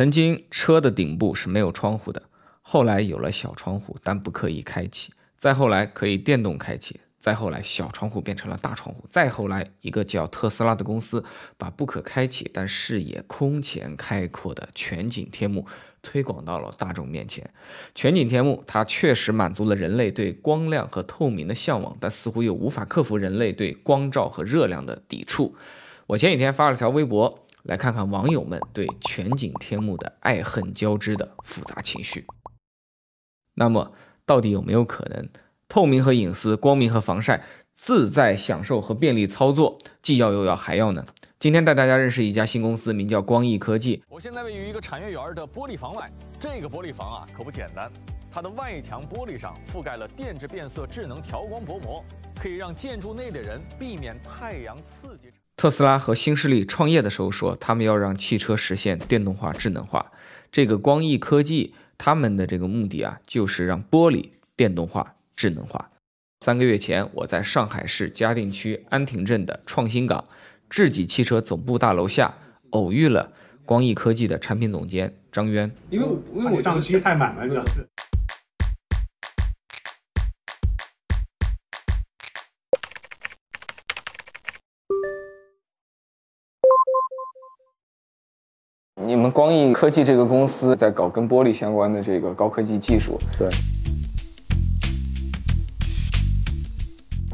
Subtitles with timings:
[0.00, 2.22] 曾经车的顶部是没有窗户的，
[2.62, 5.12] 后来有了小窗户，但不可以开启。
[5.36, 11.22] 再后来可以电动开启，再后来小窗户变成了大窗户，再后来一个叫特斯拉的公司
[11.58, 15.66] 把不可开启但视野空前开阔的全景天幕
[16.00, 17.50] 推广到了大众面前。
[17.94, 25.54] 全景天幕它确实满足了人类对光亮和透明的向往，但似乎又无法克服人类对光照和热量的抵触。
[26.06, 32.26] 我前几天发了条微博，来看看网友们对全景天幕的爱恨交织的复杂情绪。
[33.54, 33.92] 那么。
[34.26, 35.28] 到底有没有可能
[35.66, 37.42] 透明和隐私、光明和防晒、
[37.74, 41.04] 自在享受和便利操作，既要又要还要呢？
[41.40, 44.04] 今天带大家认识一家新公司，名叫光艺科技。
[44.08, 46.08] 我现在位于一个产业园的玻璃房外，
[46.38, 47.90] 这个玻璃房啊可不简单，
[48.30, 52.04] 它的外墙玻璃上覆盖了电致变色智能调光薄膜，
[52.40, 55.32] 可以让建筑内的人避免太阳刺激。
[55.60, 60.10] 特斯拉和新势力创业的时候说，他们要让汽车实现电动化、智能化。
[60.50, 61.74] 这个光艺科技。
[61.98, 65.90] 他们的这个目的啊，就是让玻璃电动化、智能化。
[66.42, 70.24] 三个月前，我在上海市嘉定区安亭镇的创新港
[70.70, 72.32] 智己汽车总部大楼下
[72.70, 73.30] 偶遇了
[73.66, 75.70] 光艺科技的产品总监张渊。
[75.90, 77.64] 因为因为我账期太满了，你知道。
[89.10, 93.48] 你们光艺科技这个公司在搞跟玻璃相关的这个高科技技术，对，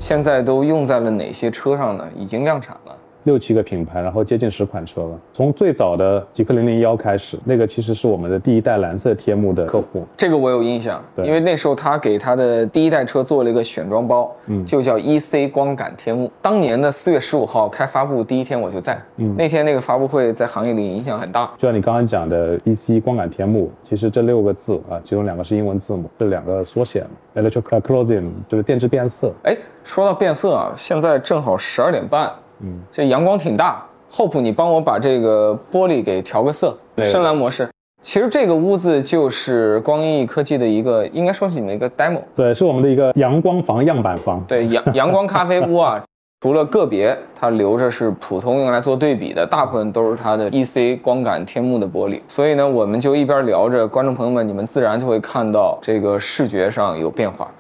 [0.01, 2.09] 现在都用在了哪些车上呢？
[2.17, 2.97] 已经量产了。
[3.27, 5.21] 六七个品牌，然后接近十款车了。
[5.33, 10.07] 从最早的极氪零零幺开始，那个其实是我们的第一代蓝色天幕的客户。
[10.17, 16.31] 这个我有印象，因为那时候他给他的第一代车做了一个选装包，嗯，就叫 E C 光感天幕。
[16.41, 21.53] 当年的四月十五号开发布第一天我就在，嗯，那天那个发布会在行业里影响很大。
[21.59, 29.33] 就像你刚刚讲的 E C 光感天幕，其实这六个字啊，其中两个是英文字母，这两个缩写，Electric Closing 就是电致变色。
[29.43, 32.33] 哎，说到变色啊，现在正好十二点半。
[32.61, 37.69] 嗯，这阳光挺大，Hope，你帮我把这个玻璃给调个色，深蓝模式。
[38.03, 42.21] 其实这个屋子就是光艺科技的一个，应该说是你们一个 demo。
[42.37, 44.43] 对，是我们的一个阳光房样板房。
[44.47, 46.01] 对，阳 阳光咖啡屋啊，
[46.41, 52.21] 除了个别它留着是普通用来做对比的，大部分都是它的 EC 光感天幕的玻璃。
[52.29, 57.51] 所以呢，我们就一边聊着，观众朋友们，你们自然就会看到这个视觉上有变化。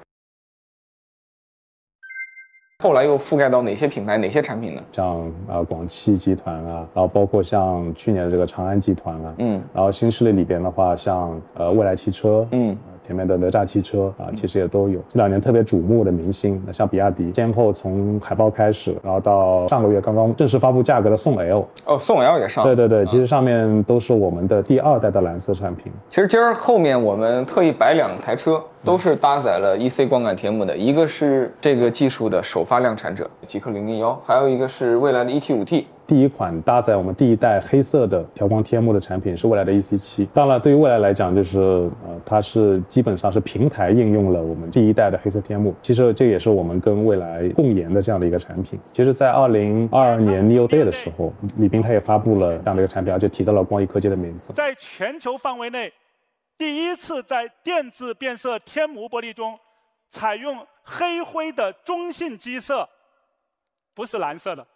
[2.85, 4.83] 后来又覆盖到哪些品牌、哪些产品呢？
[4.93, 12.77] 像啊广汽集团啊，然后包括像去年的这个长安集团啊，嗯，然后新势力里边的话，像呃蔚来汽车，嗯。
[13.07, 14.99] 前面的哪吒汽车啊，其实也都有。
[15.09, 25.93] 这两年特别瞩目的明星，那像比亚迪，先后从海报开始，然后到上个月刚刚正式发布价格的宋 L，哦，宋 L 也上，对对对，其实上面都是我们的第二代的蓝色产品。
[26.09, 35.89] 其实今儿后面我们特意摆两台车，都是搭载了 EC 光感天幕的，一个是这个技术的首发量产者极氪零零幺，还有一个是未来的 ET 五 T。
[36.07, 40.25] 第一款搭载我们第一代黑色的调光天幕的产品是未来的 EC 七。
[40.33, 45.75] 当然，对于未来来讲，就是呃，它是基本上是平台应用了我们第一代的黑色天幕。
[45.83, 48.79] 其实这也是我们跟未来共研的这样的一个产品。
[48.93, 54.53] 其实，在二零二二年 Neo Day 的时候，李斌他也发布了这样的一个产品，而且提到了光艺科技的名字。
[54.53, 55.93] 在全球范围内，
[56.59, 59.59] 第一次在电子变色天幕玻璃中
[60.11, 62.89] 采用黑灰的中性基色，
[63.93, 64.67] 不是蓝色的。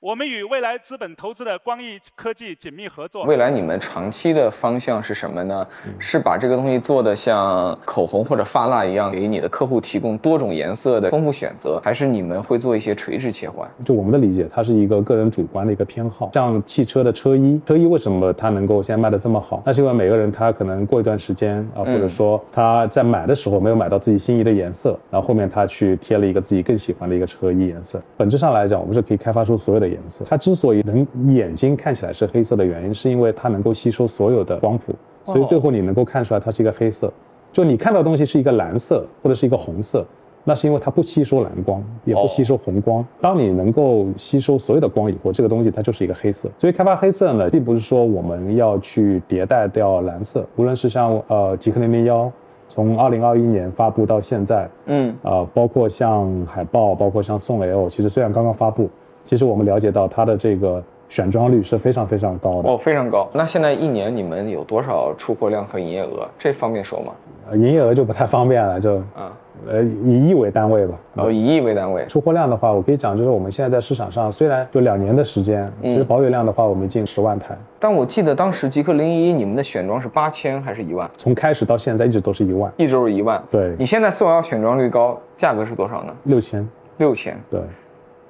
[0.00, 3.24] 我们与未来资本投资的光艺科技紧密合作。
[3.24, 5.66] 未来你们长期的方向是什么呢？
[5.98, 13.68] 是把这个东西做的像口红或者发蜡一样，给你的客户提供多种颜色的丰富选择，还是你们会做一些垂直切换？
[13.84, 16.30] 就我们的理解，它是一个个人主观的一个偏好。
[16.32, 19.60] 像汽车的车衣，车衣为什么它能够现在卖的这么好？
[19.66, 28.00] 那是因为每个人他可能过一段时间啊，或者说他在买的时候没有买到自己心仪的颜色，然后后面他去贴了一个自己更喜欢的一个车衣颜色。
[28.16, 29.87] 本质上来讲，我们是可以开发出所有的。
[29.88, 37.12] 颜色，它之所以能眼睛看起来是黑色的原因，是因为它能够吸收所有的光谱，所以最后你能够看出来它是一个黑色。
[37.50, 40.06] 就你看到的东西是一个蓝色或者是一个红色，
[40.44, 43.04] 那是因为它不吸收蓝光，也不吸收红光。
[43.20, 46.48] 当你能够吸收所有的光以后，这个东西它就是一个黑色。
[46.58, 52.30] 所以开发黑色呢，并不是说我们要去迭代掉蓝色，无论是像呃极客零零幺，
[52.68, 58.90] 从二零二一年发布到现在，嗯，啊，包括像海报，包括像宋 L，其实虽然刚刚发布。
[59.28, 63.28] 其实我们了解到它的这个选装率是非常非常高的哦，非常高。
[63.30, 66.26] 那现在一年你们有多少出货量和营业额？
[66.38, 67.12] 这方便说吗？
[67.50, 69.30] 呃营业额就不太方便了，就啊，
[69.68, 70.94] 呃以亿为单位吧。
[71.14, 81.06] 然后以亿为单位，出货量的话，我可以讲，就是我们现在在市场上，虽然就两年的时间，其实保有量的话，我们近十万台，但我记得当时极氪零一你们的选装是八千还是一万？
[81.18, 83.42] 从开始到现在一直都是一万一直都是一万。
[83.50, 86.14] 对你现在四幺幺选装率高，价格是多少呢？
[86.24, 86.66] 六千，
[86.96, 87.60] 六千，对，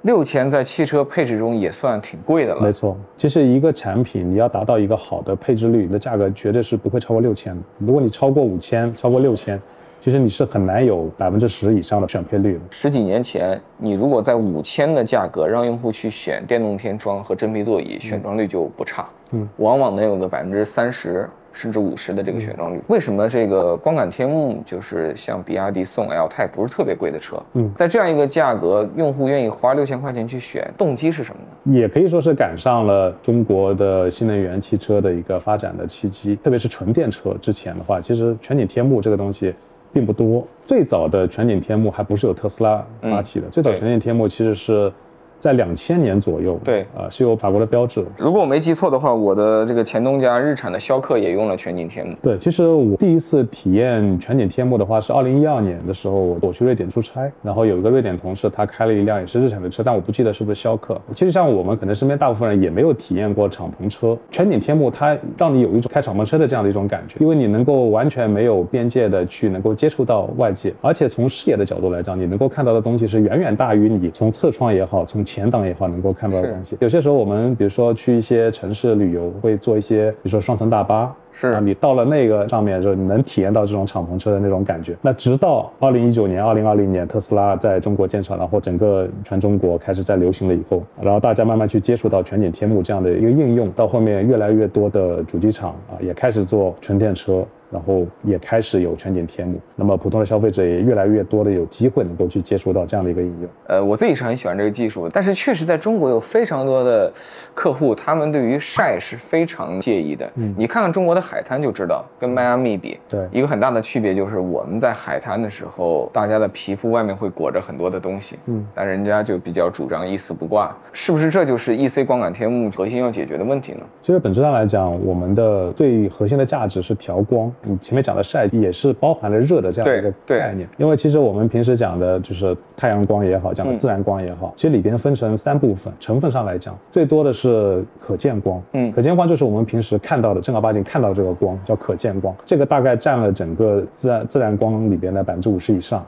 [0.08, 2.62] 六千在汽车配置中也算挺贵的了。
[2.62, 2.96] 没错。
[3.18, 7.62] 其实一个产品你要达到一个好的配置率，你的价格绝对是不会超过六千的。
[7.76, 9.60] 如果你超过五千，超过六千，
[10.00, 12.60] 其实你是很难有百分之十以上的选配率的。
[12.70, 21.28] 十几年前，你如果在五千的价格让用户去选电动天窗和真皮座椅，选装率就不差，嗯，往往能有个百分之三十
[21.58, 22.80] 甚至五十的这个选装率。
[22.86, 31.76] 为什么这个光感天幕就是像比亚迪宋 L，它也不是特别贵的车，嗯在这样一个价格，用户愿意花六千块钱去选，动机是什么呢？
[31.76, 37.34] 也可以说是赶上了中国的新能源汽车的一个发展的契机，特别是纯电车。
[37.40, 39.52] 之前的话，其实全景天幕这个东西
[39.92, 40.46] 并不多。
[40.64, 44.92] 最早的全景天幕还不是由特斯拉发起的，最早全景天幕其实是
[45.38, 48.04] 在两千年左右，对啊、是有法国的标志。
[48.16, 52.14] 如果我没记错的话，我的这个前东家日产的逍客也用了全景天幕。
[52.22, 61.00] 对，其实我第一次体验全景天幕的话是二零一二年的时候，我去瑞典出差，然后有一个瑞典同事他开了一辆也是日产的车，但我不记得是不是逍客。
[61.14, 76.76] 其实像我们可能身边大部分人也没有体验过敞篷车，全景天幕它让你有一种开敞篷车的这样的一种感觉，因为你能够完全没有边界的去能够接触到外界，而且从视野的角度来讲，你能够看到的东西是远远大于你从侧窗也好，从前挡也好能够看到的东西。
[76.80, 81.14] 有些时候我们比如说去一些城市旅游，会坐一些比如说双层大巴。
[81.30, 84.96] 是啊，你到了那个上面之后，你能体验到这种敞篷车的那种感觉。
[85.02, 97.44] 那直到二零一九年、二零二零年，特斯拉在中国建厂，然后整个全中国开始在流行了以后，然后大家慢慢去接触到全景天幕这样的一个应用，到后面越来越多的主机厂啊也开始做纯电车。
[97.70, 103.50] 然后也开始有全景天幕，那么普通的消费者也越来越多的有机会能够去接触到这样的一个应用。
[103.66, 107.12] 呃，我自己是很喜欢这个技术，但是确实在中国有非常多的
[107.54, 110.30] 客户，他们对于晒是非常介意的。
[110.36, 123.80] 嗯，你看看中国的海滩就知道，跟迈阿密比，对一个很大的区别就是我们在海滩的时候，大家的皮肤外面会裹着很多的东西，嗯，但人家就比较主张一丝不挂，是不是这就是 EC 光感天幕核心要解决的问题呢？
[124.02, 127.52] 其实本质上来讲，我们的最核心的价值是调光。
[127.62, 135.92] 你前面讲的晒也是包含了热的这样一个概念，因为其实我们平时讲的就是太阳光也好，讲的嗯自然光也好，其实里边分成三部分。
[135.98, 146.04] 成分上来讲，最多的是可见光，嗯可见光就是我们平时看到的正儿八经看到这个光叫可见光，这个大概占了整个自然自然光里边的百分之五十以上，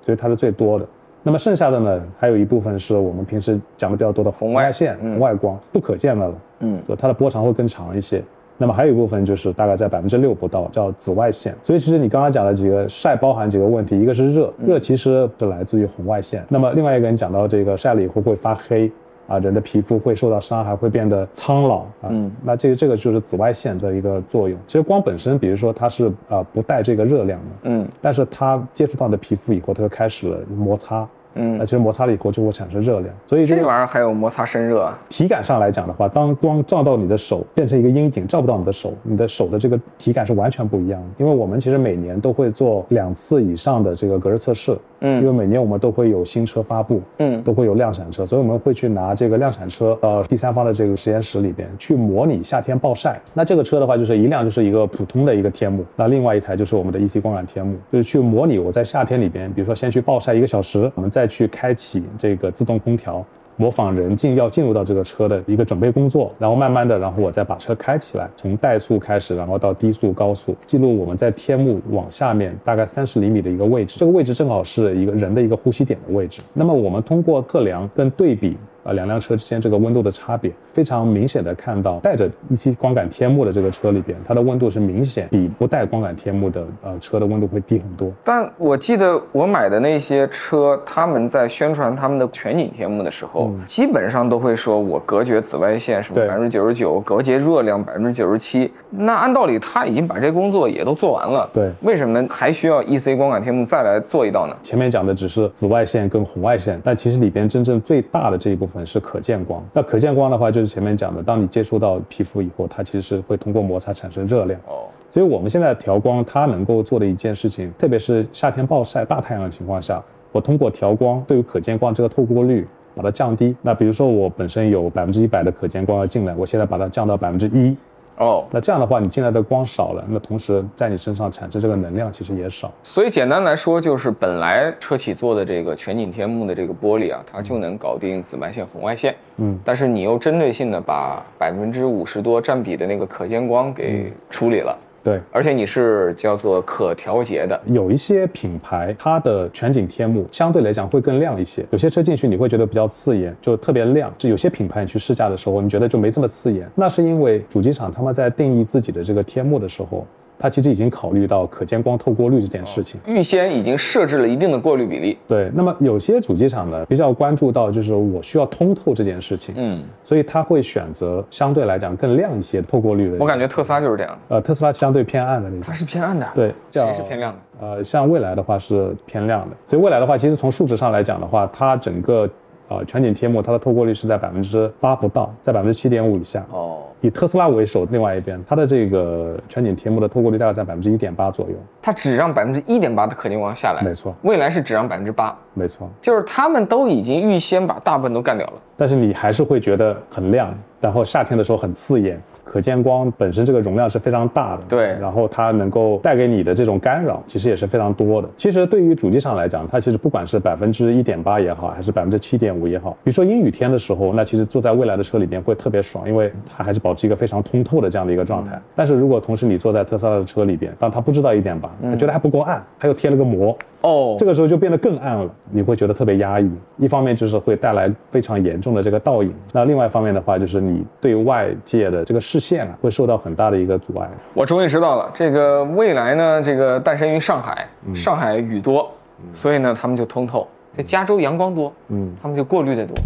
[0.00, 0.86] 所以它是最多的。
[1.26, 6.34] 那么剩下的呢，还有一部分是我们平时讲的比较多的红外线、嗯红外光，不可见的了。
[6.60, 8.22] 嗯，就它的波长会更长一些。
[8.56, 11.54] 那么还有一部分就是大概在百分之六不到，叫紫外线。
[11.62, 16.44] 所以其实你刚刚讲的几个晒包含几个问题，一个是热，热其实是来自于红外线。
[16.48, 18.90] 那么另外一个你讲到这个晒了以后会发黑。
[19.26, 22.10] 啊，人的皮肤会受到伤害，会变得苍老啊。
[22.10, 24.58] 嗯那这个这个就是紫外线的一个作用。
[24.66, 31.08] 其实光本身，比如说它是啊、不带这个热量的，嗯但是它接触到你的皮肤以后，它就开始了摩擦。
[31.34, 34.98] 嗯那其实摩擦了以后就会产生热量，所以这玩意儿还有摩擦生热啊。
[35.08, 41.06] 体感上来讲的话，当光照到你的手，变成一个阴影，照不到你的手，你的手的这个体感是完全不一样的。
[41.18, 44.76] 因为我们其实每年都会做两次以上的这个隔热测试，
[45.06, 53.20] 嗯因为每年我们都会有新车发布，嗯都会有量产车，所以我们会去拿这个量产车到第三方的这个实验室里边去模拟夏天暴晒。
[53.34, 63.24] 那这个车的话，就是一辆就是一个普通的一个天幕，那另外一台就是我们的 EC 光缆天幕，就是去模拟我在夏天里边，比如说先去暴晒一个小时，我们再去开启这个自动空调。
[63.56, 76.40] 模仿人进要进入到这个车的一个准备工作，然后慢慢的，然后我再把车开起来，从怠速开始，然后到低速、高速，记录我们在天幕往下面大概三十厘米的一个位置，这个位置正好是一个人的一个呼吸点的位置。
[76.52, 78.56] 那么我们通过测量跟对比。
[78.84, 88.12] 啊，两辆车之间这个温度的差别非常明显的看到，带着一期光感天幕的这个车里边，它的温度是明显比不带光感天幕的呃车的温度会低很多。
[88.22, 98.70] 但我记得我买的那些车，他们在宣传他们的全景天幕的时候，基本上都会说我隔绝紫外线什么对百分之九十九，隔绝热量百分之九十七。
[98.90, 104.54] 那按道理他已经把这工作也都做完了，对为什么还需要 EC 光感天幕再来做一道呢？
[104.62, 109.62] 前面讲的只是紫外线跟红外线，但其实里边真正最大的这一部分是可见光。
[109.74, 114.58] 那可见光的话，就是前面讲的，当你接触到皮肤以后，它其实是会通过摩擦产生热量。
[114.66, 120.02] 哦，所以我们现在调光，它能够做的一件事情，特别是夏天暴晒、大太阳的情况下，
[120.32, 123.54] 我通过调光对于可见光这个透过率把它降低。
[123.60, 127.76] 那比如说我本身有百分之一百的可见光要进来，我现在把它降到百分之一。
[128.16, 132.72] 哦，那这样的话，你进来的光少了，那同时在你身上产生这个能量其实也少。
[132.82, 139.14] 所以简单来说，就是本来车企做的这个全景天幕的这个玻璃啊，它就能搞定紫外线、红外线。
[139.38, 147.60] 嗯，但是你又针对性的把百分之五十多占比的那个可见光给处理了，对，而且你是叫做可调节的。
[147.66, 151.62] 有一些品牌，它的全景天幕相对来讲会更亮一些。
[151.70, 154.10] 有些车进去你会觉得比较刺眼，就特别亮。
[154.16, 156.66] 就有些品牌你去试驾的时候，你觉得就没这么刺眼。
[156.74, 160.06] 那是因为主机厂他们在定义自己的这个天幕的时候，
[160.38, 163.00] 它其实已经考虑到可见光透过率这件事情。
[163.06, 165.18] 预先已经设置了一定的过滤比例。
[165.28, 173.18] 对，那么有些主机厂呢比较关注到就是我需要通透这件事情，嗯，所以它会选择相对来讲更亮一些透过率的。
[173.18, 175.72] 我感觉特斯拉就是这样，呃特斯拉相对偏暗的那种它。
[175.72, 176.26] 是偏暗的。
[176.34, 177.38] 对，叫谁是偏亮的？
[177.60, 182.28] 呃，像蔚来的话是偏亮的，所以蔚来的话，其实从数值上来讲的话，它整个
[182.68, 186.44] 呃全景天幕它的透过率是在百分之八不到，在百分之七点五以下。
[186.50, 191.54] 哦，以特斯拉为首，另外一边它的这个全景天幕的透过率大概在百分之一点八左右。
[191.82, 198.54] 它只让百分之一点八的可见光下来，没错未来是只让百分之八，没错，就是他们都已经预先把大部分都干掉了。
[198.76, 202.20] 但是你还是会觉得很亮，然后夏天的时候很刺眼。
[202.44, 208.28] 可见光本身这个容量是非常大的，对然后它能够带给你的这种干扰，其实也是非常多的。
[208.36, 218.60] 其实对于主机上来讲，它其实不管是百分之一点八也好，还是百分之七点五也好，比如说阴雨天的时候，那其实坐在未来的车里边会特别爽，因为它还是保持一个非常通透的这样的一个状态。
[218.76, 226.50] 但是如果同时你坐在特斯拉的车里边，当它不知道一点八，他觉得还不够暗，它又贴了个膜，哦，这个时候就变得更暗了，你会觉得特别压抑。
[226.78, 234.08] 一方面就是会带来非常严重的这个倒影，那另外一方面的话，就是你对外界的这个视线啊，会受到很大的一个阻碍。
[234.32, 238.90] 我终于知道了，这个未来呢，这个诞生于上海，嗯上海雨多，
[239.34, 240.48] 所以呢，他们就通透。
[240.74, 242.96] 这加州阳光多，嗯，他们就过滤的多。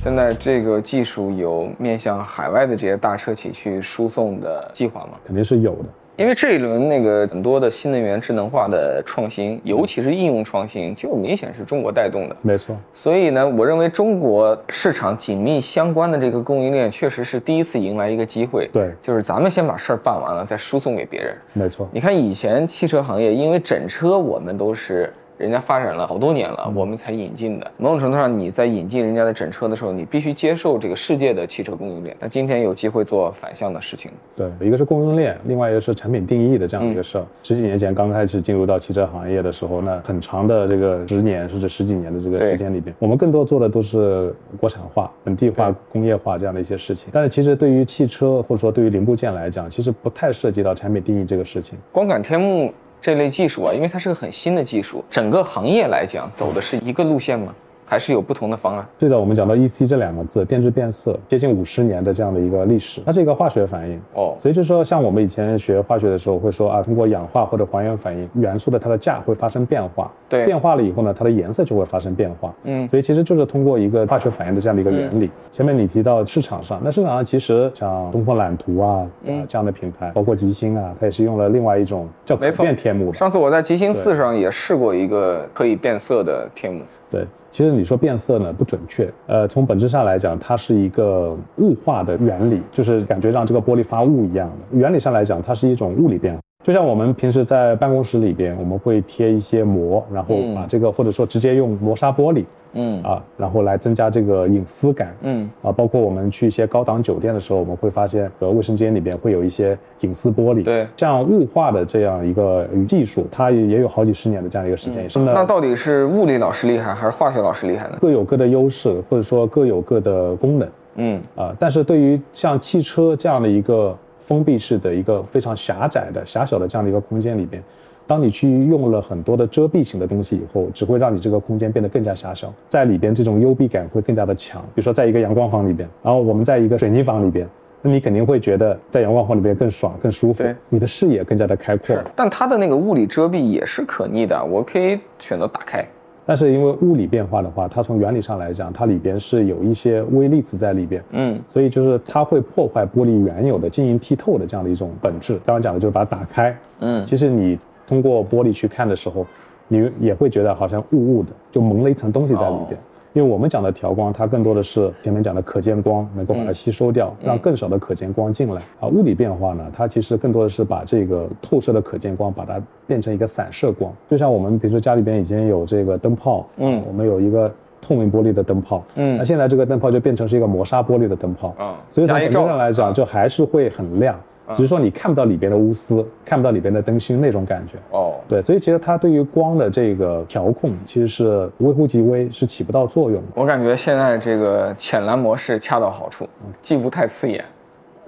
[0.00, 5.18] 现在这个技术有面向海外的这些大车企去输送的计划吗？
[5.24, 5.84] 肯定是有的。
[6.22, 12.36] 因为这一轮那个很多的新能源智能化的创新，尤其是应用创新，就明显是中国带动的。
[12.42, 18.70] 没错，所以呢，我认为中国市场紧密相关的这个供应链，确实是第一次迎来一个机会。
[18.72, 21.36] 对就是咱们先把事儿办完了，再输送给别人。
[21.54, 25.12] 没错，你看以前汽车行业，因为整车我们都是
[25.42, 27.68] 人家发展了好多年了，我们才引进的。
[27.76, 32.16] 某种程度上，你在引进人家的整车的时候，你必须接受这个世界的汽车供应链。
[32.20, 37.24] 那今天有机会做反向的事情，对，一个是供应链，另外一个是产品定义的这样一个事儿。
[37.42, 47.08] 十几年前刚开始进入到汽车行业的时候，那很长的这个十年甚至十几年的这个时间里边，我们更多做的都是国产化、本地化、工业化这样的一些事情。
[47.12, 51.76] 但是其实对于汽车或者说对于零部件来讲，其实不太涉及到产品定义这个事情。
[51.90, 57.52] 光感天幕这类技术啊，因为它是个很新的技术，整个行业来讲走的是一个路线吗？
[57.92, 58.88] 还是有不同的方案？
[58.96, 64.00] 最早我们讲到 EC 这两个字，电致变色，接近五十年的这样的一个历史，它是一个化学反应。
[64.14, 72.54] 哦，所以就是说，像我们以前学化学的时候会说啊，通过氧化或者还原反应，元素的它的价会发生变化，对变化了以后呢，它的颜色就会发生变化。
[72.64, 75.30] 嗯所以其实就是通过一个化学反应的这样的一个原理。
[75.50, 83.18] 前面你提到市场上，那市场上其实像东风揽图啊，嗯啊这样的品牌，包括吉星啊，它也是用了另外一种叫变天幕的。
[83.18, 86.80] 上次我在吉星四上也试过一个可以变色的天幕。
[87.12, 94.78] 对，其实你说变色呢不准确，呃，从本质上来讲，它是一个雾化的原理，就是感觉让这个玻璃发雾一样的。
[94.78, 96.41] 原理上来讲，它是一种物理变化。
[96.62, 105.14] 就像我们平时在办公室里边，我们会贴一些膜，然后把这个、或者说直接用磨砂玻璃嗯啊，然后来增加这个隐私感。
[105.22, 110.62] 嗯，啊，包括我们去一些高档酒店的时候，我们会发现，呃，卫生间里边会有一些隐私玻璃。
[110.62, 115.06] 对这样雾化的这样一个技术，它也也有好几十年的这样一个时间。
[115.24, 117.98] 那到底是物理老师厉害还是化学老师厉害呢？
[118.00, 127.62] 各有各的优势，或者说各有各的功能嗯，啊、但是对于像汽车这样的一个封闭式的一个非常狭窄的、狭小的这样的一个空间里边，
[128.06, 134.62] 当你去用了很多的遮蔽型的东西以后，只会让你这个空间变得更加狭小，在里边这种幽闭感会更加的强。
[134.74, 137.48] 比如说，在一个阳光房里边，然后我们在一个水泥房里边。
[137.84, 141.96] 那你肯定会觉得在阳光房里边更爽、更舒服，你的视野更加的开阔。
[142.14, 145.84] 但它的那个物理遮蔽也是可逆的，我可以选择打开。
[146.32, 155.34] 但是因为物理变化的话，它从原理上来讲，它里边是有一些微粒子在里边，嗯，所以就是它会破坏玻璃原有的晶莹剔透的这样的一种本质。
[155.44, 159.26] 刚刚讲的就是把它打开，嗯其实你通过玻璃去看的时候，
[159.68, 162.80] 你也会觉得好像雾雾的，就蒙了一层东西在里边。
[162.80, 162.82] 哦
[163.14, 168.62] 因为我们讲的调光，它更多的是前面讲的可见光，能够把它吸收掉，让更少的可见光进来。
[168.80, 173.92] 啊，物理变化呢，它其实更多的是把这个透射的可见光，把它变成一个散射光。
[174.08, 176.82] 就像我们比如说家里边已经有这个灯泡，嗯。
[176.86, 177.52] 我们有一个
[177.82, 179.18] 透明玻璃的灯泡，嗯。
[179.18, 181.76] 那现在这个灯泡就变成是一个磨砂玻璃的灯泡，啊。
[181.90, 182.92] 所以从本质上来讲，啊。
[182.92, 184.18] 就还是会很亮，
[184.54, 187.78] 只是说你看不到里边的钨丝，看不到里边的灯芯那种感觉。
[187.90, 193.28] 哦，对，所以其实它对于光的这个调控其实是微乎其微，是起不到作用的。
[193.34, 196.28] 我感觉现在这个浅蓝模式恰到好处，
[196.60, 197.44] 既不太刺眼，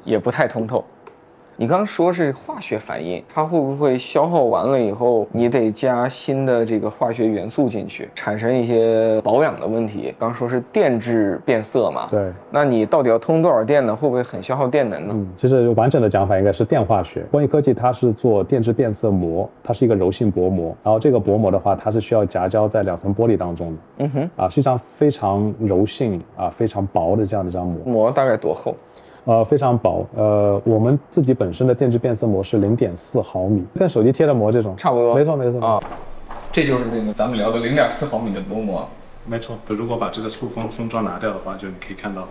[0.04, 0.84] 也不太通透。
[1.56, 10.12] 你刚刚说是化学反应，它会不会消耗完了以后，你得加新的这个化学元素进去，产生一些保养的问题？
[10.18, 13.94] 刚说是电质变色嘛，对，那你到底要通多少电呢？
[13.94, 15.14] 会不会很消耗电能呢？
[15.16, 17.24] 嗯，其实完整的讲法应该是电化学。
[17.30, 27.78] 光艺科技它是做电质变色膜，它是一个柔性薄膜，然后这个薄膜的话，它是需要夹胶在两层玻璃当中的，嗯哼，啊，是一张非常柔性啊、非常薄的这样的一张膜。
[27.84, 28.74] 膜大概多厚？
[29.24, 30.06] 呃，非常薄。
[30.14, 35.66] 呃，我们自己本身的电致变色膜是零点四毫米，跟手机贴的膜这种差不多没错，没错。
[35.66, 35.82] 啊，
[36.52, 38.88] 这就是那个咱们聊的零点四毫米的薄膜。
[39.26, 39.58] 没错。
[39.68, 42.28] 如果把这个塑封封装拿掉的话，就你可以看到，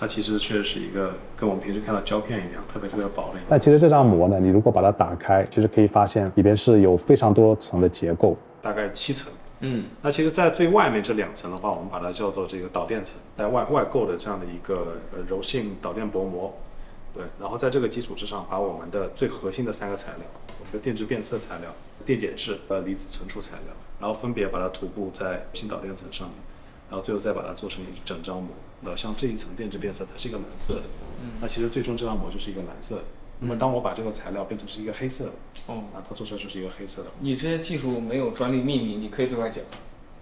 [0.00, 3.38] 它其实确实是一个跟我们平时看到胶片一样，特别特别薄的。
[3.48, 9.32] 但其实这张膜呢，你如果把它打开，其实可以发现里边是有非常多层的结构，大概七层。
[9.64, 16.58] 嗯，那其实，在最外面这两层的话，我们把它叫做这个导电层，在外外构的这样的一个呃柔性导电薄膜，
[17.14, 20.26] 对，然后在这个基础之上，把我们的最核心的三个材料，
[20.58, 21.70] 我们的电致变色材料、
[22.04, 26.36] 电解质呃离子存储材料，然后分别把它涂布在新导电层上面，
[26.90, 28.50] 然后最后再把它做成一整张膜。
[28.80, 30.82] 那像这一层电致变色，它是一个蓝色的，
[31.40, 33.04] 那其实最终这张膜就是一个蓝色的。
[33.44, 35.32] 那么当我把这个材料变成是一个黑色的，
[35.66, 37.10] 哦，那它做出来就是一个黑色的。
[37.18, 39.64] 你这些技术没有专利秘密，你可以对外讲。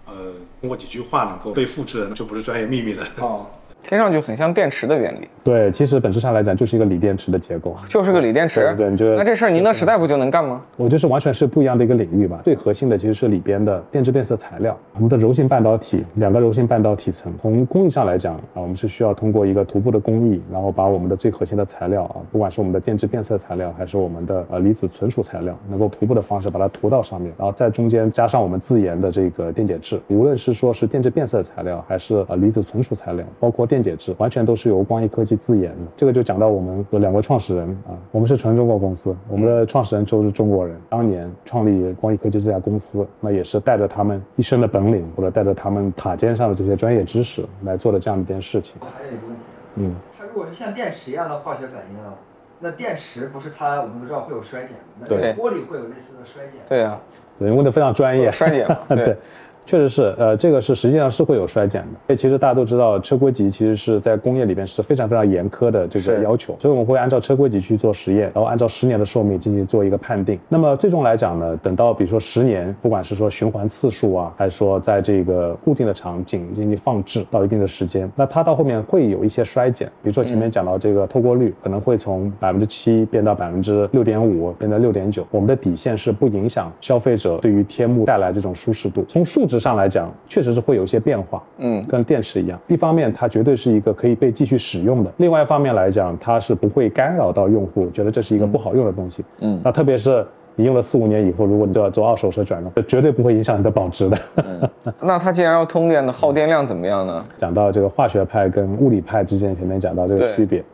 [0.07, 3.07] 呃，通过几句话能够被复制的，那就不是专业秘密了。
[3.19, 3.47] 哦，
[3.83, 7.75] 听上去很像电池的原理，对，其实本质上来讲就是一个锂电池的结构。
[7.89, 8.61] 就是个锂电池。
[8.61, 10.63] 对对你觉得那这事儿宁德时代不就能干吗？
[10.77, 12.41] 我就是完全是不一样的一个领域吧。
[12.45, 17.33] 最核心的其实是里边的电致变色材料，我们的柔性半导体，两个柔性半导体层。
[17.41, 30.01] 从工艺上来讲啊，我们是需要通过一个涂布的工艺，然后把我们的最核心的材料啊，不管是我们的电致变色材料，还是我们的呃离子存储材料，能够涂布的方式把它涂到上面，然后在中间加上我们自研的这个电解质。
[30.09, 35.93] 无论是说是电致变色材料，还是呃离子存储材料，包括电解质，完全都是由光益科技自研的。
[35.97, 40.77] 这个就讲到我们有两个创始人啊，我们是纯中国公司，我们的创始人都是中国人。
[40.88, 48.75] 当年创立光益科技这家公司，那也是带着他们一身的本领，或者带着他们塔尖上的这些专业知识来做的这样一件事情。
[48.81, 49.42] 还有一个问题，
[49.77, 52.12] 嗯，它如果是像电池一样的化学反应啊，
[52.59, 54.77] 那电池不是它我们都知道会有衰减吗？
[54.99, 56.55] 那这对个玻璃会有类似的衰减？
[56.66, 57.01] 对啊、
[57.38, 59.16] 人问的非常专业，衰减嘛对对。
[59.66, 61.88] 确实是，呃，这个是实际上是会有衰减的。
[61.88, 70.38] 因为其实大家都知道，车规级其实是在工业里边是非常非常严苛的这个要求，所以我们会按照车规级去做实验，然后按照十年的寿命进行做一个判定。
[70.49, 79.87] 那么最终来讲呢，等到比如说十年，不管是说循环次数啊，还是说在这个固定的场景进行放置到一定的时间，那它到后面会有一些衰减。
[80.03, 85.25] 比如说前面讲到这个透过率可能会从百分之七变到百分之六点五，变到六点九。
[85.31, 89.05] 我们的底线是不影响消费者对于天幕带来这种舒适度。
[89.07, 91.42] 从数值上来讲，确实是会有一些变化。
[91.59, 99.25] 嗯，跟电池一样，一方面它绝对是一个可以被继续使用的，另外一方面来讲，它是不会干扰到用户，觉得这是一个不好用的东西。
[99.40, 104.18] 嗯那特别是你用了四五年以后，如果你就要做二手车转让，这绝对不会影响你的保值的。
[105.01, 107.25] 那它既然要通电的，耗电量怎么样呢？
[107.37, 110.64] 讲到这个化学派跟物理派之间，前面讲到这个区别。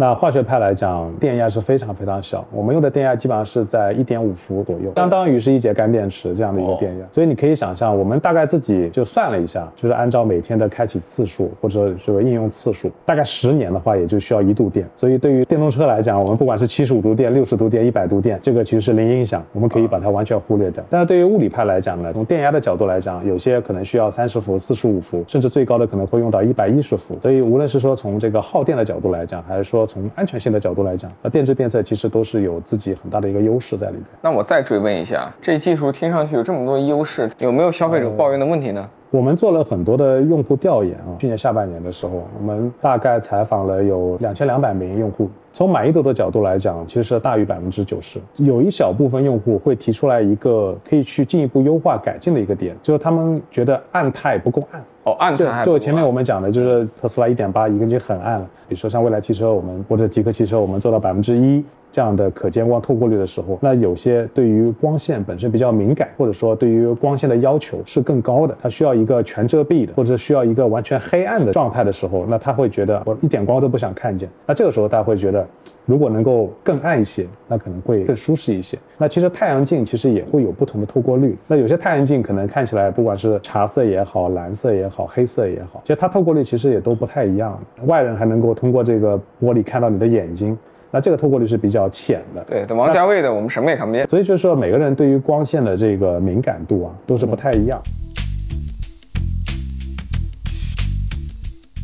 [0.00, 7.06] 那化学派来讲，电压是非常非常小，我们用的电压基本上是在一点五伏左右，相当于是一节干电池这样的一个电压。
[7.10, 14.88] 所以你可以想象，我们大概自己就算了一下，就是按照每天的开启次数或者说应用次数，大概十年的话也就需要一度电。
[14.94, 20.80] 所以对于电动车来讲，我们不管是七十五度电、六十度电、一百度电，这个其实是零影响，我们可以把它完全忽略掉。
[20.88, 27.18] 但是对于物理派来讲呢，从电压的角度来讲，有些可能需要三十伏、四十五伏，甚至最高的可能会用到一百一十伏。
[27.20, 34.04] 所以无论是说从这个耗电的角度来讲，还是说从安全性的角度来讲，那电致变色其实都是有自己很大的一个优势在里边。
[34.20, 38.88] 那我再追问一下，这技术听上去有这么多优势，有没有消费者抱怨的问题呢？
[39.10, 45.30] 我们做了很多的用户调研啊，去年下半年的时候，我们大概采访了有两千两百名用户。
[45.50, 48.20] 从满意度的角度来讲，其实是大于百分之九十。
[48.36, 54.84] 有一小部分用户会提出来一个可以去进一步优化改进的一个点，就是他们觉得暗态不够暗。
[55.08, 58.46] 哦，暗就态还不够就前面我们讲的，就是特斯拉一点八已经很暗了。
[58.68, 74.28] 比如说像未来汽车，我们或者极客汽车，我们做到百分之一这样的可见光透过率的时候，那有些对于光线本身比较敏感，或者说对于光线的要求是更高的，它需要一个全遮蔽的，或者需要一个完全黑暗的状态的时候，那他会觉得我一点光都不想看见。
[74.46, 75.46] 那这个时候他会觉得，
[75.86, 78.78] 如果能够更暗一些，那可能会更舒适一些。
[78.98, 84.98] 那其实太阳镜其实也会有不同的透过率，那有些太阳镜可能看起来不管是茶色也好，蓝色也好。
[84.98, 87.56] 好，黑色也好，其实它透过率其实也都不太一样。
[87.86, 90.58] 外人还能够通过这个玻璃看到你的眼睛，
[90.90, 92.42] 那这个透过率是比较浅的。
[92.44, 94.08] 对，等王家卫的我们什么也看不见。
[94.08, 97.80] 所以就是说，每个人对于光线的这个敏感度啊，都是不太一样。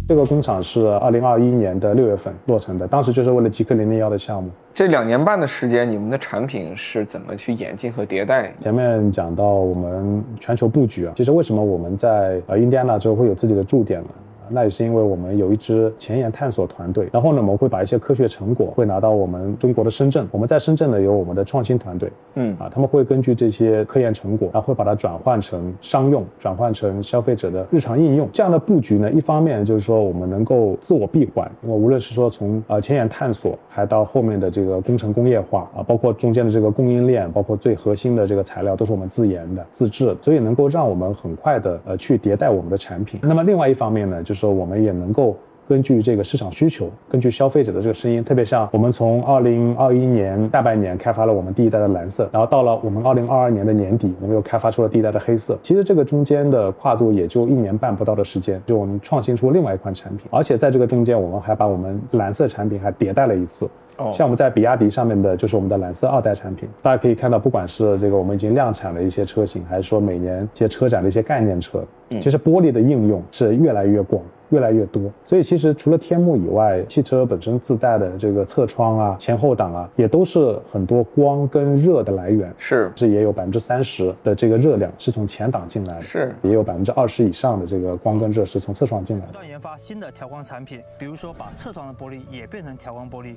[0.07, 4.51] 这个工厂是二零二一年的六月份落成的，当时就是为了极客零零幺的项目。
[4.75, 8.53] 这两年半的时间，你们的产品是怎么去演进和迭代？
[8.61, 14.09] 前面讲到我们全球布局啊，其实为什么我们在呃印第安纳州会有自己的驻点呢？
[14.55, 28.29] 那也是因为我们有一支前沿探索团队，然后呢，我们会把一些科学成果会拿到我们中国的深圳，我们在深圳呢有我们的创新团队，嗯啊，他们会根据这些科研成果，然后会把它转换成商用，转换成消费者的日常应用。
[28.33, 43.19] 这样的布局呢，一方面就是说我们能够自我闭环，因为无论是说从呃前沿探索，还到后面的这个工程工业化啊，包括中间的这个供应链，包括最核心的这个材料都是我们自研的、自制的，所以能够让我们很快的呃去迭代我们的产品。
[43.23, 55.59] 那么另外一方面呢，就是我们也能够根据这个市场需求，根据消费者的这个声音，特别像我们从二零二一年下半年开发了我们第一代的蓝色，然后到了我们二零二二年的年底，我们又开发出了第一代的黑色。
[55.63, 63.67] 其实这个中间的跨度也就一年半不到的时间，就我们创新出另外一款产品，而且在这个中间，我们还把我们蓝色产品还迭代了一次。
[63.97, 71.85] 哦像我们在比亚迪上面的就是我们的蓝色二代产品，大家可以看到，不管是这个我们已经量产的一些车型，还是说每年一些车展的一些概念车，
[72.21, 74.23] 其实玻璃的应用是越来越广。
[74.51, 82.55] 越来越多，所以其实除了天幕以外，汽车本身自带的这个侧窗啊、前后挡啊，也都是很多光跟热的来源。
[82.57, 89.33] 是是也有百分之三十的这个热量是从前挡进来的，是也有百分之二十以上的这个光跟热是从侧窗进来的。
[89.33, 93.35] 不断研发新的调光产品，比如说把侧窗的玻璃也变成调光玻璃。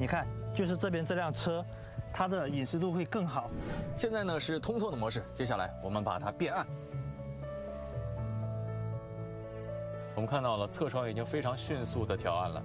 [0.00, 1.62] 你看，就是这边这辆车，
[2.10, 3.50] 它的隐私度会更好。
[3.94, 6.66] 现在呢是通透的模式，接下来我们把它变暗。
[10.14, 12.62] 我们看到了侧窗已经非常迅速的调暗了，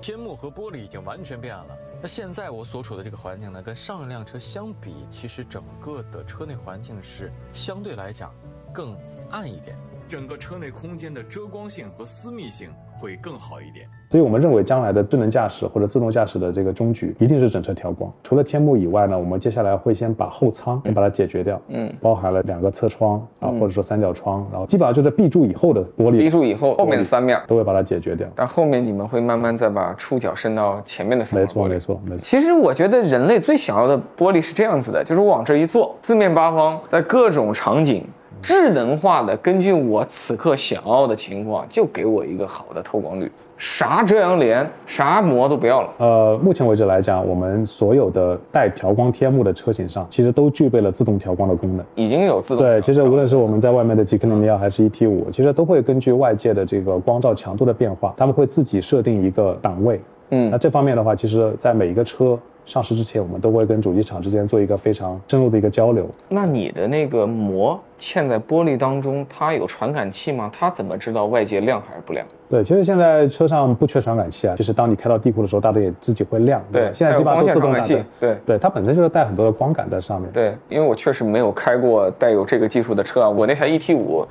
[0.00, 1.78] 天幕和玻璃已经完全变暗了。
[2.02, 8.34] 那现在我所处的这个环境呢，跟上一辆车相比，其实整个的车内环境是相对来讲
[8.72, 8.96] 更
[9.30, 9.76] 暗一点，
[10.08, 13.86] 整个车内空间的遮光性和私密性会更好一点。
[14.10, 18.12] 所以我们认为将来的智能驾驶或者自动驾驶的这个中局一定是整车调光。
[18.22, 28.28] 除了天幕以外呢，我们接下来会先把后舱先把它解决掉，嗯，包含了两个侧窗啊，或者说三角窗，然后基本上就是 B 柱以后的玻璃，B 柱以后后面的三面，都会把它解决掉。
[28.36, 31.78] 但后面你们会慢慢再把触角伸到前面的三没错，没。
[31.78, 32.18] 错，没错。
[32.22, 38.06] 其实我觉得人类最想要的玻璃是这样子的，就是我往这一坐，四面八方在各种场景，
[38.44, 45.88] 智能化的根据我此刻想要的情况，就给我一个好的透光率，啥遮阳帘、啥膜都不要了。
[45.96, 51.84] 呃，目前为止来讲，我们所有的带调光天幕的车型上，其实都具备了自动调光的功能。
[51.94, 60.00] 已经有自动对，其实无论是我们在外面的极氪零零幺还是 ET 五，其实都会根据外界的这个光照强度的变化，他们会自己设定一个档位。
[60.30, 66.08] 嗯那这方面的话，其实在每一个车上市之前，我们都会跟主机厂之间做一个非常深入的一个交流。
[66.28, 70.50] 那你的那个膜嵌在玻璃当中，它有传感器吗？
[70.52, 72.26] 它怎么知道外界亮还是不亮？
[72.48, 76.62] 对，其实现在车上不缺传感器啊，就是当你开到地库的时候，大灯也自己会亮。
[76.72, 80.30] 对现在基本上都自动感器对对，它本身就是带很多的光感在上面。
[80.32, 84.26] 对，因为我确实没有开过带有这个技术的车啊，我那台 ET 五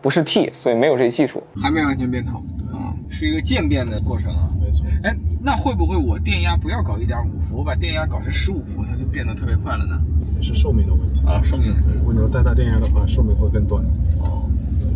[0.00, 1.42] 不是 T，所以没有这技术。
[1.62, 2.38] 还没完全变透
[2.72, 4.48] 啊，是一个渐变的过程啊。
[4.82, 4.98] 没错。
[5.02, 10.00] 哎，那会不会我电压不要搞一点五伏，我把电压搞成十五伏，它就变得特别快了呢？
[10.40, 11.74] 是寿命的问题啊，寿命。
[11.94, 13.82] 如果你要带大电压的话，寿命会更短。
[14.18, 14.44] 哦，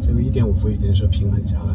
[0.03, 1.75] 这个一点五伏已经是平衡下来。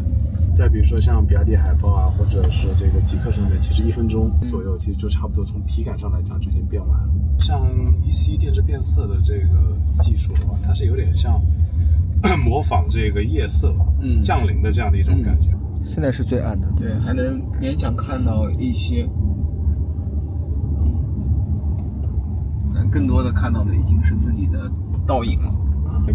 [0.54, 7.10] 再比如说像比亚迪海豹啊，或者是这个极客上面，其实一分钟左右，其实就差不多从体感上来讲就已经变完了。
[7.40, 7.60] 像
[8.04, 11.42] EC 电池变色的这个技术的话，它是有点像
[12.46, 15.48] 模仿这个夜色嗯降临的这样的一种感觉。
[15.84, 16.68] 现在是最暗的。
[16.78, 19.08] 对，还能勉强看到一些，
[22.76, 24.72] 嗯，更多的看到的已经是自己的
[25.06, 25.52] 倒影了。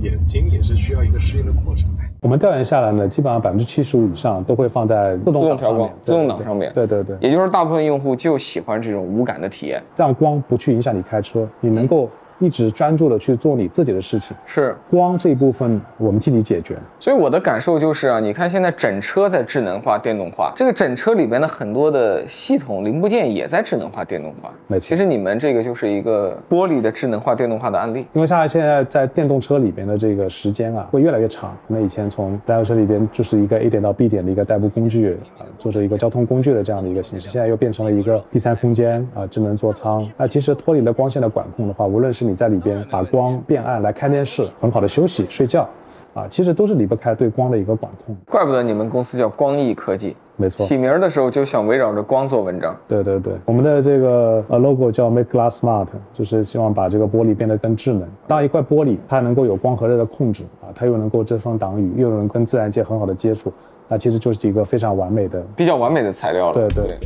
[0.02, 1.88] 眼睛也是需要一个适应的过程。
[2.20, 6.70] 我们调研下来呢，基本上百分之七十五以上都会放在自动调光，自动挡上面。
[6.74, 9.82] 对对对，也就是大部分用户就喜欢这种无感的体验。
[9.96, 14.36] 让光不去影响你开车，你能够一直专注的去做你自己的事情。
[14.46, 16.76] 是，光这一部分我们替你解决。
[16.98, 24.50] 所以我的感受就是啊，你看现在整车在智能化、电动化，这个整车里边的很多的系统零部件也在智能化、电动化。
[24.66, 28.06] 没错其实你们这个就是一个玻璃的智能化、电动化的案例。
[28.12, 31.56] 因为像现在在电动车里边的这个时间啊，会越来越长。
[31.66, 40.08] 那以前从燃油车里边就是一个 A 点到 B 点的一个代步工具啊，做着一个交通工具的这样的一个形式，现在又变成了一个第三空间啊，智能座舱。
[40.16, 45.68] 那其实脱离了光线的管控的话，无论是你在里边把光变暗来看电视，很好的休息睡觉。
[46.14, 48.16] 啊，其实都是离不开对光的一个管控。
[48.28, 52.74] 怪不得你们公司叫光艺科技，没错，起名儿的时候就想围绕着光做文章。
[52.88, 58.08] 对对对，我们的这个呃 logo 叫 Make Glass Smart，就是希望把这个玻璃变得更智能。
[58.26, 63.52] 当一块玻璃它能够有光和热的控制啊，它又能够遮风挡雨，又能跟自然界很好的接触，
[63.86, 65.40] 那其实就是一个非常完美的。
[65.54, 66.54] 比较完美的材料了。
[66.54, 66.96] 对对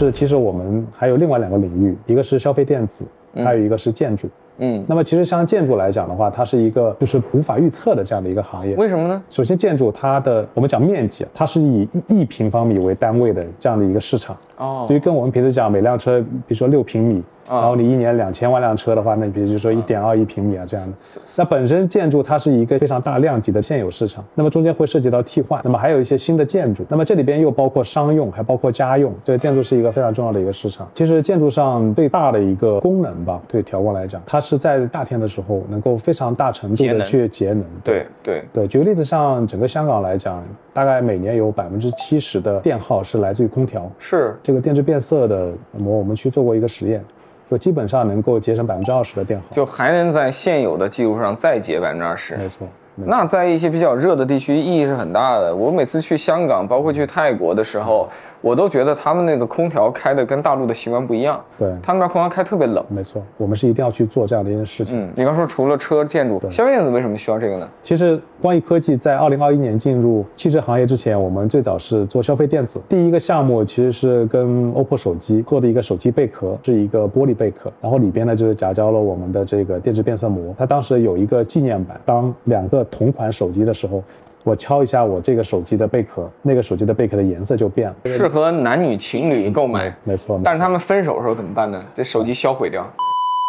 [0.00, 4.26] 是，其实我们还有另外两个领域，一个是消费电子，还有一个是建筑。
[4.26, 4.30] 嗯，
[4.86, 8.74] 那么其实像建筑来讲的话，它是一个就是无法预测的这样的一个行业。
[8.74, 9.22] 为什么呢？
[9.30, 14.36] 首先，建筑它的我们讲面积，它是以一平方米为单位的这样的一个市场。
[14.56, 20.92] 哦所以跟我们平时讲每辆车，比如说六平米，然后你一年两千万辆车的话，那比如说一点二亿平米啊这样的。
[21.36, 30.88] 那本身建筑它是一个非常大量级的现有市场，那么中间会涉及到替换，那么还有一些新的建筑，那么这里边又包括商用，还包括家用，这个建筑是一个非常重要的一个市场。
[30.92, 37.62] 其实建筑上最大的一个功能吧，对调控来讲，它是在大天的时候能够非常大程度的去节能。
[37.84, 43.90] 对对对，举个例子，像整个香港来讲，大概每年有百分之七十的电耗是来自于空调。
[43.98, 47.04] 是这个电致变色的膜，我们去做过一个实验，
[47.50, 49.44] 就基本上能够节省百分之二十的电耗。
[49.50, 52.34] 就还能在现有的基础上再节百分之二十。
[52.36, 52.66] 没错。
[52.94, 55.54] 没错那在一些比较热的地区，意义是很大的。
[55.54, 58.08] 我每次去香港，包括去泰国的时候，
[58.40, 61.42] 我都觉得他们那个空调开的跟大陆的习惯不一样。
[61.58, 62.84] 对，他们那空调开特别冷。
[62.88, 65.00] 没错，我们是一定要去做这样的一件事情。
[65.00, 67.68] 嗯，你刚说除了车、建筑、消费电子，为什么需要这个呢？
[67.82, 72.80] 其实光艺科技在二零二一年进入汽车行业之前，我们最早是做消费电子。
[72.88, 80.54] 第一个项目其实是跟 OPPO 手机做的一个手机贝壳，是一个玻璃贝壳，然后里边呢就是夹胶了我们的这个电池变色膜。
[80.56, 84.02] 它当时有一个纪念版，当两个同款手机的时候。
[84.48, 89.94] 我敲一下我这个手机的贝壳，那个手机的贝壳的颜色就变了，适合男女情侣购买。
[90.04, 91.84] 没错，但是他们分手的时候怎么办呢？
[91.94, 92.90] 这手机销毁掉。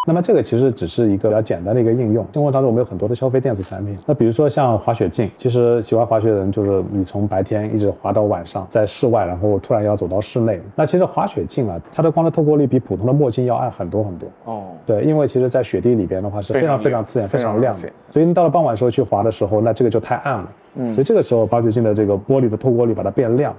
[0.08, 2.26] 那么这个其实只是一个比较简单的一个应用。
[2.34, 10.60] 生活当中我们有很多的消费电子产品，那比如说像滑雪镜，其实喜欢滑雪的人就是你从白天一直滑到晚上，在室外，然后突然要走到室内。
[10.74, 14.30] 那其实滑雪镜啊，它的光的透过率比普通的墨镜要暗很多很多。
[14.46, 20.50] 哦，对，因为其实在雪地里边的话是非常非常刺眼、非常亮的，所以你到了傍晚时候去滑的时候，那这个就太暗了。
[20.76, 23.56] 嗯，所以这个时候滑雪镜的这个玻璃的透过率把它变亮。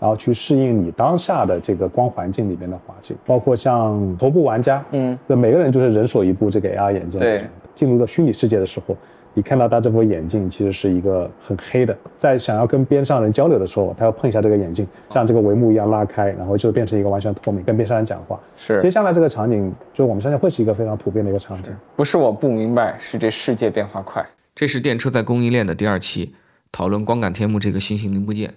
[0.00, 8.96] 然后去适应你当下的这个光环境里边的环境，包括像头部玩家，嗯，那每个人就是人手一部这个 AR 眼镜，对，进入到虚拟世界的时候，
[9.32, 18.40] 你看到他这副眼镜其实是一个很黑的，在想要跟边上人交流的时候，他要碰一下这个眼镜，像这个帷幕一样拉开，然后就变成一个完全透明，跟边上人讲话。
[18.56, 21.72] 是，接下来这个场景，就我们相信会是一个非常普遍的一个场景。
[21.94, 24.26] 不是我不明白，是这世界变化快。
[24.52, 26.34] 这是电车在供应链的第二期，
[26.72, 28.54] 讨论光感天幕这个新型零部件。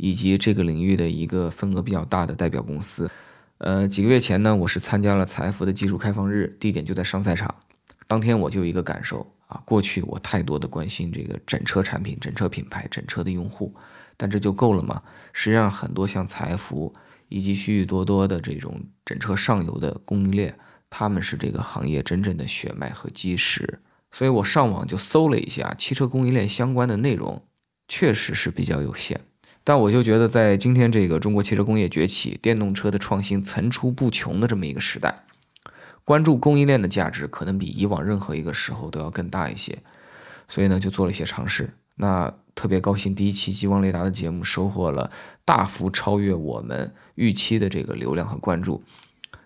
[0.00, 3.10] 以及这个领域的一个份额比较大的代表公司，
[3.58, 7.52] 呃，几个月前呢，我是参加了财富的技术开放日，地点就在上赛场。
[8.06, 13.74] 当天我就有一个感受啊，过去我太多的关心这个整车产品、整车品牌、整车的用户，
[14.16, 15.02] 但这就够了吗？
[15.32, 16.94] 实际上，很多像财富
[17.28, 20.56] 以及许许多多的这种整车上游的供应链，
[20.88, 23.80] 他们是这个行业真正的血脉和基石。
[24.12, 27.42] 所以我上网就搜了一下汽车供应链相关的内容，
[27.88, 29.20] 确实是比较有限。
[29.64, 35.14] 但我就觉得，在今天这个中国汽车工业崛起、电动车的创新层出不穷的这么一个时代，
[36.04, 39.76] 关注供应链的价值可能比以往任何一个时候都要更大一些。
[40.48, 41.74] 所以呢，就做了一些尝试。
[41.96, 45.10] 那特别高兴，第一期激光雷达的节目收获了
[45.44, 48.82] 大幅超越我们预期的这个流量和关注。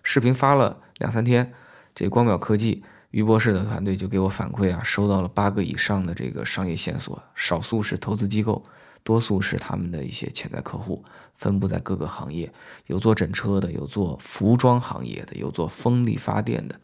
[0.03, 1.51] 视频发了两三天，
[1.93, 8.63] 这光秒科技于博士的团队就给我反馈啊，收到了八个以上的这个商业线索，少数是投资机构。
[9.03, 12.51] 多数是他们的一些潜在客户，分布在各个行业，
[12.87, 16.79] 有做整车的，有做服装行业的，有做风力发电的，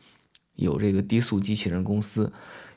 [0.54, 2.32] 有这个低速机器人公司，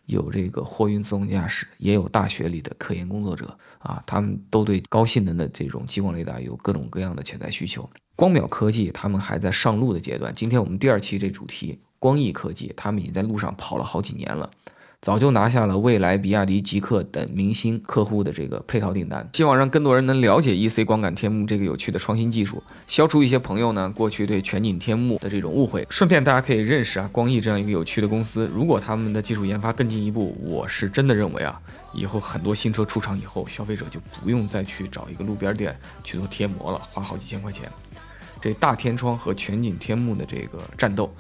[0.07, 7.87] 有这个货运自动驾驶，也有大学里的科研工作者啊，他们都对高性能的这种激光雷达有各种各样的潜在需求。
[8.17, 14.51] 光秒科技他们还在上路的阶段，今天我们第二期这主题，光艺科技他们已经在路上跑了好几年了。
[15.01, 25.87] 早就拿下了蔚来、比亚迪、极客等明星客户的这个配套订单，希望让更多人能了解 EC 光感天幕这个有趣的创新技术，消除一些朋友呢过去对全景天幕的这种误会。
[25.91, 28.51] 顺便大家可以认识啊光艺这样一个有趣的公司。
[28.53, 31.61] 如果他们的技术研发更进一步，我是真的认为啊，
[31.93, 37.69] 以后很多新车出厂以后，消费者就不用再去找一个路边店去做贴膜了，花好几千块钱。
[38.41, 41.13] 这大天窗和全景天幕的这个战斗。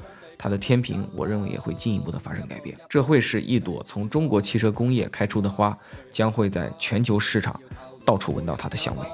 [0.42, 5.78] 它的天平，我认为也会进一步的发生改变，这会是一朵从中国汽车工业开出的花，
[6.10, 7.60] 将会在全球市场
[8.04, 9.06] 到处闻到它的香味。